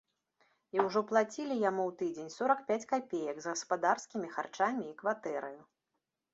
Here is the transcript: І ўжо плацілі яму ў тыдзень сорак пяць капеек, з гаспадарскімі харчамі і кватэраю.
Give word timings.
І 0.77 0.79
ўжо 0.85 1.01
плацілі 1.11 1.57
яму 1.69 1.83
ў 1.89 1.99
тыдзень 1.99 2.33
сорак 2.37 2.65
пяць 2.71 2.87
капеек, 2.93 3.35
з 3.45 3.53
гаспадарскімі 3.53 4.27
харчамі 4.39 4.83
і 4.89 4.99
кватэраю. 5.03 5.61